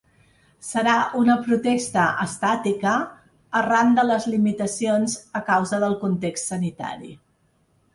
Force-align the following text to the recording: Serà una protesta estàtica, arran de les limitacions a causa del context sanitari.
Serà 0.69 0.95
una 1.19 1.35
protesta 1.47 2.07
estàtica, 2.25 2.95
arran 3.63 3.95
de 4.01 4.09
les 4.11 4.29
limitacions 4.35 5.23
a 5.43 5.47
causa 5.55 5.85
del 5.89 5.99
context 6.05 6.55
sanitari. 6.57 7.19